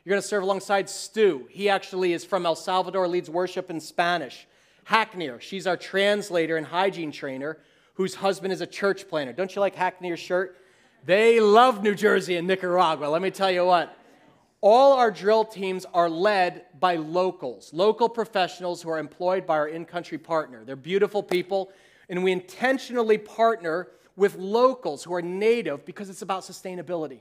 [0.04, 1.48] You're going to serve alongside Stu.
[1.52, 4.48] He actually is from El Salvador, leads worship in Spanish.
[4.84, 7.60] Hackney, she's our translator and hygiene trainer,
[7.94, 9.32] whose husband is a church planner.
[9.32, 10.58] Don't you like Hackney's shirt?
[11.06, 13.06] They love New Jersey and Nicaragua.
[13.06, 13.96] Let me tell you what.
[14.60, 19.68] All our drill teams are led by locals, local professionals who are employed by our
[19.68, 20.64] in country partner.
[20.66, 21.70] They're beautiful people,
[22.10, 27.20] and we intentionally partner with locals who are native because it's about sustainability.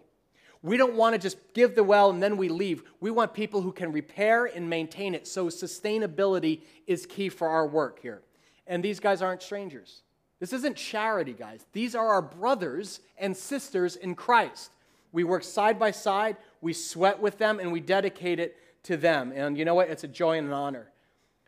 [0.63, 2.85] We don't want to just give the well and then we leave.
[3.01, 5.27] We want people who can repair and maintain it.
[5.27, 8.23] So, sustainability is key for our work here.
[8.67, 10.01] And these guys aren't strangers.
[10.41, 11.67] This isn't charity, guys.
[11.73, 14.71] These are our brothers and sisters in Christ.
[15.13, 19.33] We work side by side, we sweat with them, and we dedicate it to them.
[19.35, 19.89] And you know what?
[19.89, 20.89] It's a joy and an honor.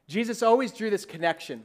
[0.09, 1.65] Jesus always drew this connection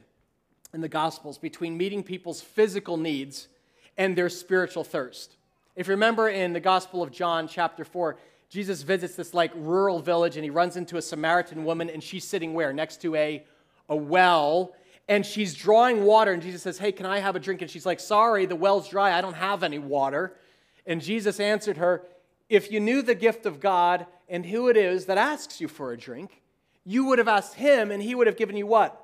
[0.74, 3.48] in the Gospels between meeting people's physical needs
[3.96, 5.36] and their spiritual thirst.
[5.76, 8.16] If you remember in the Gospel of John, chapter 4,
[8.50, 12.24] Jesus visits this like rural village and he runs into a Samaritan woman and she's
[12.24, 12.72] sitting where?
[12.72, 13.44] Next to a,
[13.88, 14.74] a well
[15.08, 17.62] and she's drawing water and Jesus says, Hey, can I have a drink?
[17.62, 19.16] And she's like, Sorry, the well's dry.
[19.16, 20.34] I don't have any water.
[20.86, 22.02] And Jesus answered her,
[22.48, 25.92] If you knew the gift of God and who it is that asks you for
[25.92, 26.42] a drink,
[26.84, 29.01] you would have asked him and he would have given you what?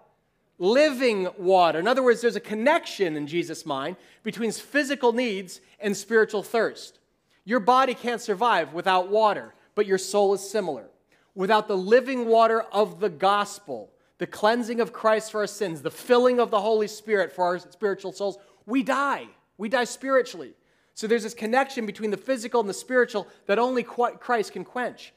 [0.59, 1.79] Living water.
[1.79, 6.99] In other words, there's a connection in Jesus' mind between physical needs and spiritual thirst.
[7.45, 10.91] Your body can't survive without water, but your soul is similar.
[11.35, 15.91] Without the living water of the gospel, the cleansing of Christ for our sins, the
[15.91, 19.27] filling of the Holy Spirit for our spiritual souls, we die.
[19.57, 20.55] We die spiritually.
[20.95, 25.13] So there's this connection between the physical and the spiritual that only Christ can quench.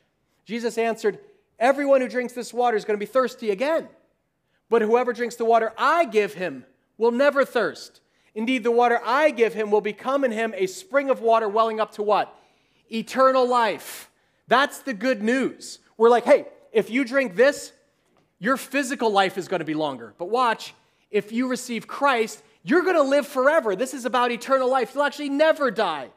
[0.45, 1.19] Jesus answered,
[1.57, 3.87] Everyone who drinks this water is going to be thirsty again.
[4.71, 6.65] But whoever drinks the water I give him
[6.97, 7.99] will never thirst.
[8.33, 11.81] Indeed, the water I give him will become in him a spring of water welling
[11.81, 12.33] up to what?
[12.89, 14.09] Eternal life.
[14.47, 15.79] That's the good news.
[15.97, 17.73] We're like, hey, if you drink this,
[18.39, 20.13] your physical life is going to be longer.
[20.17, 20.73] But watch,
[21.11, 23.75] if you receive Christ, you're going to live forever.
[23.75, 24.91] This is about eternal life.
[24.95, 26.11] You'll actually never die.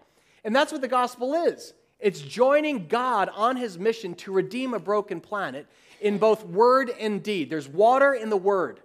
[0.44, 4.78] And that's what the gospel is it's joining God on his mission to redeem a
[4.78, 5.66] broken planet
[6.04, 7.48] in both word and deed.
[7.48, 8.80] There's water in the word.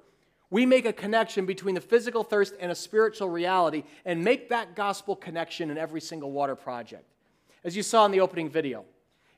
[0.50, 4.74] We make a connection between the physical thirst and a spiritual reality and make that
[4.74, 7.04] gospel connection in every single water project.
[7.66, 8.86] As you saw in the opening video,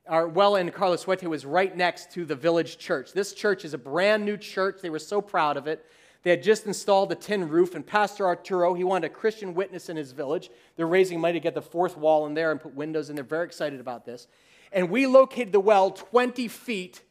[0.08, 3.14] our well in Carlos Huete was right next to the village church.
[3.14, 4.78] This church is a brand new church.
[4.82, 5.84] They were so proud of it.
[6.22, 9.90] They had just installed a tin roof, and Pastor Arturo, he wanted a Christian witness
[9.90, 10.52] in his village.
[10.76, 13.16] They're raising money to get the fourth wall in there and put windows in.
[13.16, 14.28] They're very excited about this.
[14.72, 17.02] And we located the well 20 feet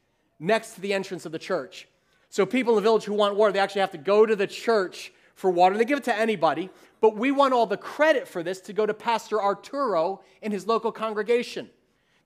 [0.41, 1.87] next to the entrance of the church.
[2.31, 4.47] So people in the village who want water, they actually have to go to the
[4.47, 5.77] church for water.
[5.77, 8.87] They give it to anybody, but we want all the credit for this to go
[8.87, 11.69] to Pastor Arturo and his local congregation.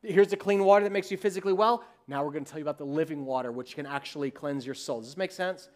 [0.02, 1.84] Here's the clean water that makes you physically well.
[2.06, 4.74] Now we're going to tell you about the living water, which can actually cleanse your
[4.74, 5.00] soul.
[5.00, 5.70] Does this make sense?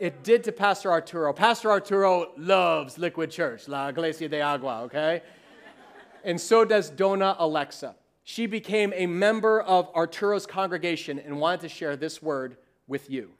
[0.00, 1.32] It did to Pastor Arturo.
[1.32, 5.22] Pastor Arturo loves Liquid Church, La Iglesia de Agua, okay?
[6.24, 7.94] and so does Dona Alexa
[8.28, 12.56] she became a member of Arturo's congregation and wanted to share this word
[12.88, 13.30] with you.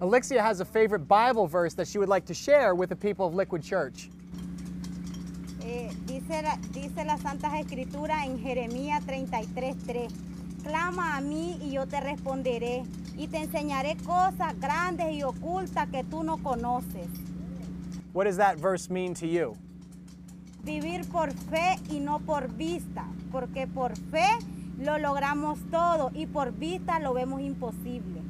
[0.00, 3.28] Alexia has a favorite Bible verse that she would like to share with the people
[3.28, 4.10] of Liquid Church.
[5.62, 10.12] Eh, dice, la, dice las Santas Escrituras en Jeremías 33:3.
[10.64, 12.82] Clama a mí y yo te responderé
[13.16, 17.06] y te enseñaré cosas grandes y ocultas que tú no conoces.
[18.12, 19.56] What does that verse mean to you?
[20.68, 24.28] Vivir por fe y no por vista, porque por fe
[24.78, 28.20] lo logramos todo y por vista lo vemos imposible.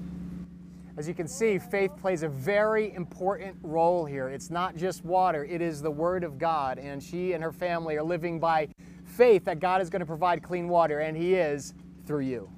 [0.96, 4.28] As you can see, faith plays a very important role here.
[4.28, 6.78] It's not just water, it is the Word of God.
[6.78, 8.68] And she and her family are living by
[9.02, 11.74] faith that God is going to provide clean water, and He is
[12.06, 12.48] through you.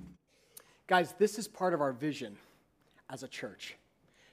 [0.88, 2.36] Guys, this is part of our vision
[3.08, 3.76] as a church.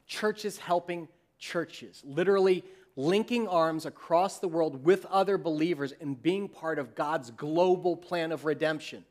[0.07, 1.07] Churches helping
[1.39, 2.65] churches, literally
[2.97, 8.31] linking arms across the world with other believers and being part of God's global plan
[8.31, 9.05] of redemption.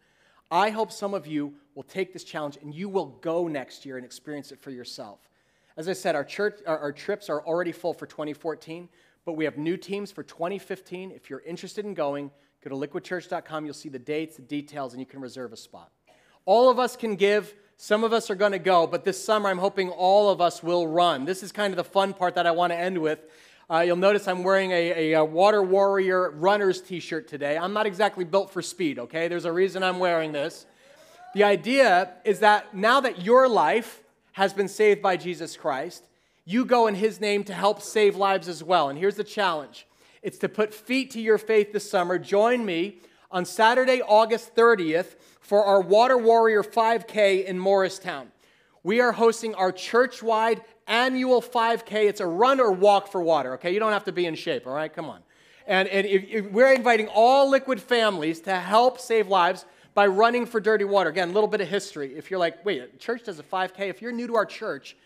[0.51, 3.96] I hope some of you will take this challenge and you will go next year
[3.96, 5.20] and experience it for yourself.
[5.77, 8.88] As I said, our, church, our, our trips are already full for 2014,
[9.25, 11.12] but we have new teams for 2015.
[11.12, 12.31] If you're interested in going,
[12.64, 13.64] go to liquidchurch.com.
[13.64, 15.92] You'll see the dates, the details, and you can reserve a spot.
[16.44, 17.55] All of us can give.
[17.77, 20.62] Some of us are going to go, but this summer I'm hoping all of us
[20.62, 21.25] will run.
[21.25, 23.27] This is kind of the fun part that I want to end with.
[23.68, 27.59] Uh, you'll notice I'm wearing a, a, a Water Warrior Runners t shirt today.
[27.59, 29.26] I'm not exactly built for speed, okay?
[29.26, 30.66] There's a reason I'm wearing this.
[31.35, 36.07] The idea is that now that your life has been saved by Jesus Christ,
[36.44, 38.88] you go in His name to help save lives as well.
[38.88, 39.85] And here's the challenge
[40.22, 42.20] it's to put feet to your faith this summer.
[42.20, 42.98] Join me
[43.33, 48.29] on Saturday, August 30th for our Water Warrior 5K in Morristown.
[48.87, 52.08] We are hosting our church wide annual 5K.
[52.08, 53.75] It's a run or walk for water, okay?
[53.75, 54.94] You don't have to be in shape, all right?
[54.94, 55.23] Come on.
[55.67, 60.46] And, and if, if we're inviting all liquid families to help save lives by running
[60.46, 61.10] for dirty water.
[61.10, 62.15] Again, a little bit of history.
[62.15, 63.88] If you're like, wait, church does a 5K.
[63.88, 64.96] If you're new to our church,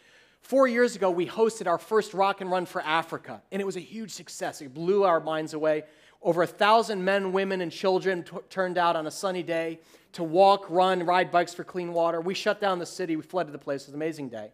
[0.42, 3.76] four years ago we hosted our first rock and run for Africa, and it was
[3.76, 4.60] a huge success.
[4.60, 5.84] It blew our minds away.
[6.20, 9.78] Over a thousand men, women, and children t- turned out on a sunny day
[10.12, 12.20] to walk, run, ride bikes for clean water.
[12.20, 13.16] We shut down the city.
[13.16, 13.82] We flooded the place.
[13.82, 14.50] It was an amazing day.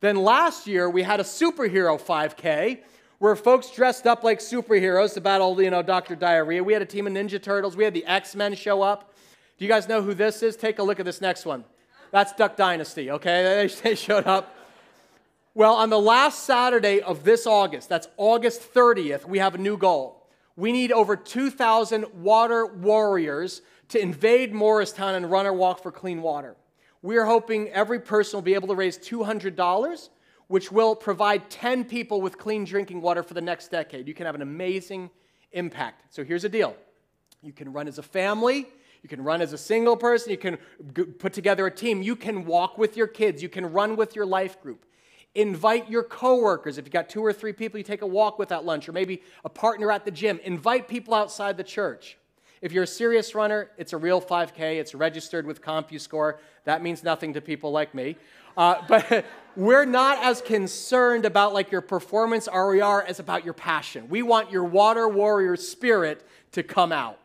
[0.00, 2.80] Then last year, we had a superhero 5K
[3.18, 6.16] where folks dressed up like superheroes to battle, you know, Dr.
[6.16, 6.62] Diarrhea.
[6.62, 7.76] We had a team of Ninja Turtles.
[7.76, 9.14] We had the X-Men show up.
[9.58, 10.56] Do you guys know who this is?
[10.56, 11.64] Take a look at this next one.
[12.10, 13.70] That's Duck Dynasty, okay?
[13.82, 14.56] They showed up.
[15.54, 19.76] Well, on the last Saturday of this August, that's August 30th, we have a new
[19.76, 20.26] goal.
[20.56, 23.62] We need over 2,000 water warriors
[23.92, 26.56] to invade Morristown and run our walk for clean water.
[27.02, 30.08] We are hoping every person will be able to raise $200,
[30.46, 34.08] which will provide 10 people with clean drinking water for the next decade.
[34.08, 35.10] You can have an amazing
[35.52, 36.14] impact.
[36.14, 36.74] So here's the deal
[37.42, 38.66] you can run as a family,
[39.02, 40.56] you can run as a single person, you can
[41.18, 44.24] put together a team, you can walk with your kids, you can run with your
[44.24, 44.86] life group.
[45.34, 46.78] Invite your coworkers.
[46.78, 48.92] If you've got two or three people you take a walk with at lunch, or
[48.92, 52.16] maybe a partner at the gym, invite people outside the church.
[52.62, 54.78] If you're a serious runner, it's a real 5K.
[54.78, 56.38] It's registered with CompuScore.
[56.64, 58.16] That means nothing to people like me.
[58.56, 59.24] Uh, but
[59.56, 64.08] we're not as concerned about like your performance RER as about your passion.
[64.08, 67.18] We want your water warrior spirit to come out.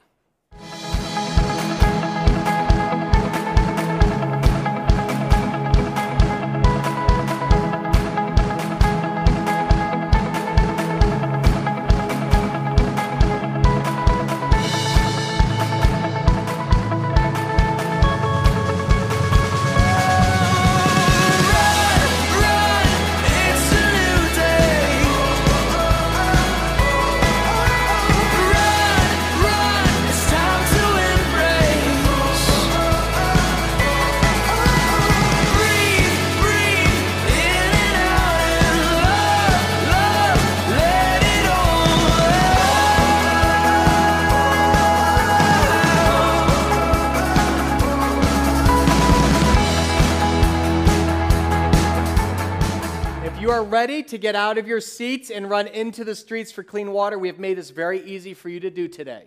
[54.09, 57.27] To get out of your seats and run into the streets for clean water, we
[57.27, 59.25] have made this very easy for you to do today.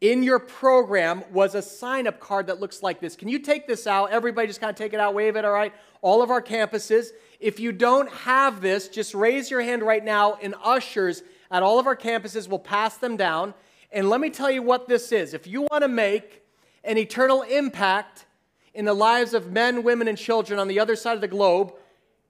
[0.00, 3.16] In your program was a sign up card that looks like this.
[3.16, 4.10] Can you take this out?
[4.10, 5.74] Everybody just kind of take it out, wave it, all right?
[6.00, 7.08] All of our campuses.
[7.38, 11.78] If you don't have this, just raise your hand right now, and ushers at all
[11.78, 13.52] of our campuses will pass them down.
[13.92, 15.34] And let me tell you what this is.
[15.34, 16.44] If you want to make
[16.82, 18.24] an eternal impact
[18.72, 21.74] in the lives of men, women, and children on the other side of the globe,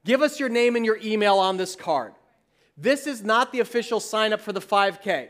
[0.05, 2.15] Give us your name and your email on this card.
[2.77, 5.29] This is not the official sign up for the 5K.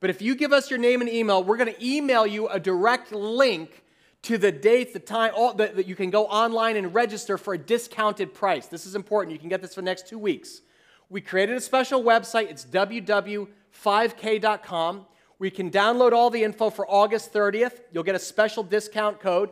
[0.00, 2.60] But if you give us your name and email, we're going to email you a
[2.60, 3.82] direct link
[4.22, 7.54] to the date, the time, all, that, that you can go online and register for
[7.54, 8.66] a discounted price.
[8.66, 9.32] This is important.
[9.32, 10.62] You can get this for the next two weeks.
[11.08, 12.50] We created a special website.
[12.50, 15.06] It's www.5k.com.
[15.38, 17.78] We can download all the info for August 30th.
[17.92, 19.50] You'll get a special discount code.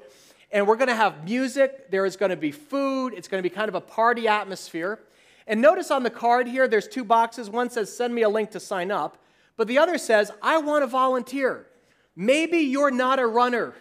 [0.53, 1.91] And we're going to have music.
[1.91, 3.15] There is going to be food.
[3.15, 5.01] It's going to be kind of a party atmosphere.
[5.47, 7.51] And notice on the card here, there's two boxes.
[7.51, 9.19] One says, send me a link to sign up.
[9.57, 11.67] But the other says, I want to volunteer.
[12.15, 13.75] Maybe you're not a runner.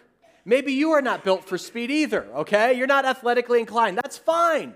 [0.44, 2.72] Maybe you are not built for speed either, okay?
[2.74, 3.96] You're not athletically inclined.
[3.96, 4.74] That's fine.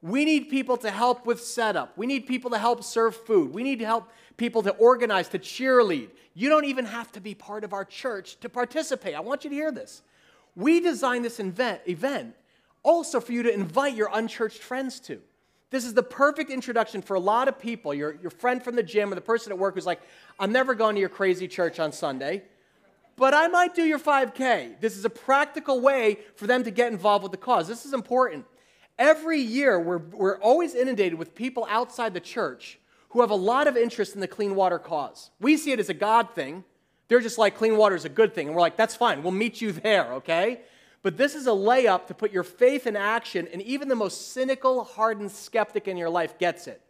[0.00, 1.96] We need people to help with setup.
[1.96, 3.54] We need people to help serve food.
[3.54, 6.08] We need to help people to organize, to cheerlead.
[6.34, 9.14] You don't even have to be part of our church to participate.
[9.14, 10.02] I want you to hear this.
[10.54, 12.34] We designed this event, event
[12.82, 15.20] also for you to invite your unchurched friends to.
[15.70, 17.94] This is the perfect introduction for a lot of people.
[17.94, 20.02] Your, your friend from the gym or the person at work who's like,
[20.38, 22.42] I'm never going to your crazy church on Sunday,
[23.16, 24.80] but I might do your 5K.
[24.80, 27.68] This is a practical way for them to get involved with the cause.
[27.68, 28.44] This is important.
[28.98, 32.78] Every year, we're, we're always inundated with people outside the church
[33.10, 35.30] who have a lot of interest in the clean water cause.
[35.40, 36.64] We see it as a God thing.
[37.12, 38.46] They're just like, clean water is a good thing.
[38.46, 39.22] And we're like, that's fine.
[39.22, 40.62] We'll meet you there, okay?
[41.02, 44.32] But this is a layup to put your faith in action, and even the most
[44.32, 46.80] cynical, hardened skeptic in your life gets it.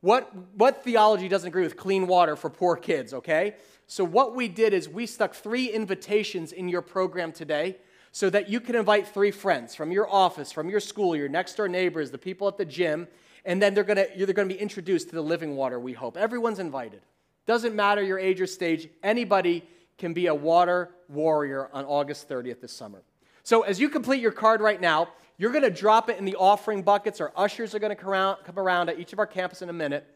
[0.00, 3.56] What, what theology doesn't agree with clean water for poor kids, okay?
[3.86, 7.76] So, what we did is we stuck three invitations in your program today
[8.10, 11.56] so that you can invite three friends from your office, from your school, your next
[11.56, 13.06] door neighbors, the people at the gym,
[13.44, 16.16] and then they're gonna, going to be introduced to the living water, we hope.
[16.16, 17.02] Everyone's invited.
[17.48, 19.64] Doesn't matter your age or stage, anybody
[19.96, 23.02] can be a water warrior on August 30th this summer.
[23.42, 26.36] So, as you complete your card right now, you're going to drop it in the
[26.36, 27.22] offering buckets.
[27.22, 30.06] Our ushers are going to come around, at each of our campuses in a minute.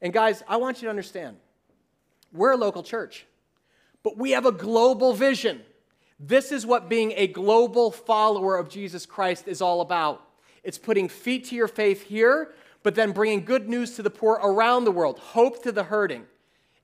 [0.00, 1.36] And, guys, I want you to understand
[2.32, 3.26] we're a local church,
[4.02, 5.60] but we have a global vision.
[6.18, 10.26] This is what being a global follower of Jesus Christ is all about.
[10.64, 14.40] It's putting feet to your faith here, but then bringing good news to the poor
[14.42, 16.24] around the world, hope to the hurting,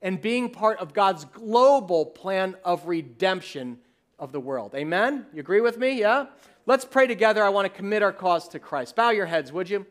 [0.05, 3.79] and being part of God's global plan of redemption
[4.19, 4.75] of the world.
[4.75, 5.25] Amen?
[5.33, 5.99] You agree with me?
[5.99, 6.27] Yeah?
[6.67, 7.43] Let's pray together.
[7.43, 8.95] I want to commit our cause to Christ.
[8.95, 9.87] Bow your heads, would you?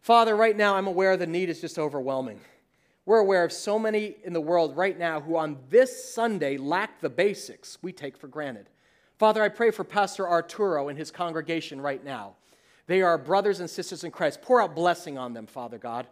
[0.00, 2.40] Father, right now I'm aware the need is just overwhelming.
[3.04, 7.00] We're aware of so many in the world right now who on this Sunday lack
[7.00, 8.70] the basics we take for granted.
[9.18, 12.34] Father, I pray for Pastor Arturo and his congregation right now.
[12.86, 14.40] They are brothers and sisters in Christ.
[14.40, 16.06] Pour out blessing on them, Father God.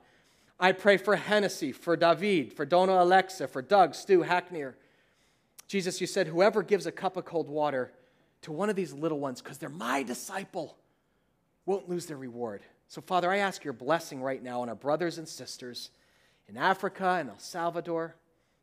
[0.60, 4.64] I pray for Hennessy, for David, for Dona Alexa, for Doug, Stu, Hackney.
[5.68, 7.92] Jesus, you said, whoever gives a cup of cold water
[8.42, 10.76] to one of these little ones, because they're my disciple,
[11.66, 12.62] won't lose their reward.
[12.88, 15.90] So, Father, I ask your blessing right now on our brothers and sisters
[16.48, 18.16] in Africa and El Salvador,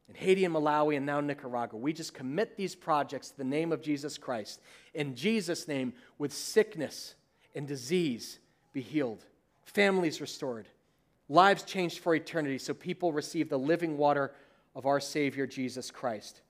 [0.10, 1.80] in Haiti and Malawi, and now Nicaragua.
[1.80, 4.62] We just commit these projects to the name of Jesus Christ.
[4.94, 7.16] In Jesus' name, with sickness
[7.54, 8.40] and disease
[8.74, 9.24] be healed,
[9.66, 10.68] families restored,
[11.30, 14.34] lives changed for eternity, so people receive the living water
[14.76, 16.42] of our Savior Jesus Christ.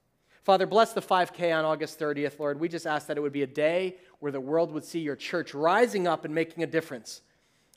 [0.43, 2.59] Father, bless the 5K on August 30th, Lord.
[2.59, 5.15] We just ask that it would be a day where the world would see your
[5.15, 7.21] church rising up and making a difference.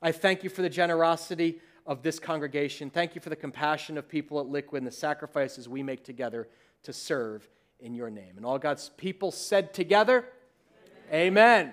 [0.02, 2.90] I thank you for the generosity of this congregation.
[2.90, 6.48] Thank you for the compassion of people at Liquid and the sacrifices we make together
[6.82, 7.48] to serve
[7.80, 8.34] in your name.
[8.36, 10.26] And all God's people said together,
[11.10, 11.72] Amen.